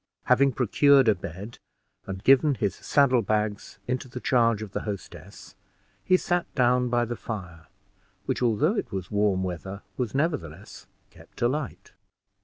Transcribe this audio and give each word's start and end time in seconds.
Having 0.23 0.53
procured 0.53 1.07
a 1.07 1.13
bed, 1.13 1.59
and 2.07 2.23
given 2.23 2.55
his 2.55 2.73
saddle 2.73 3.21
bags 3.21 3.77
into 3.87 4.07
the 4.09 4.19
charge 4.19 4.63
of 4.63 4.71
the 4.71 4.81
hostess, 4.81 5.53
he 6.03 6.17
sat 6.17 6.51
down 6.55 6.89
by 6.89 7.05
the 7.05 7.15
fire, 7.15 7.67
which, 8.25 8.41
although 8.41 8.75
it 8.75 8.91
was 8.91 9.11
warm 9.11 9.43
weather, 9.43 9.83
was 9.97 10.15
nevertheless 10.15 10.87
kept 11.11 11.39
alight. 11.43 11.91